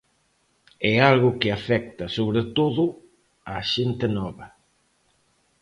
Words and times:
É 0.91 0.93
algo 1.11 1.29
que 1.39 1.49
afecta 1.51 2.05
sobre 2.17 2.41
todo 2.57 2.83
a 3.55 3.57
xente 3.73 4.07
nova. 4.17 4.47